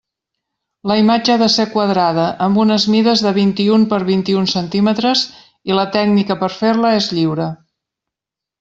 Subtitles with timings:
[0.91, 5.23] La imatge ha de ser quadrada, amb unes mides de vint-i-un per vint-i-un centímetres,
[5.73, 7.51] i la tècnica per fer-la és lliure.